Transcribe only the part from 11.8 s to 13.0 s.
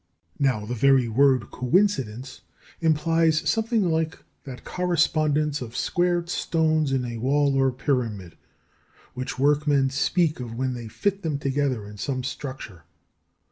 in some structure.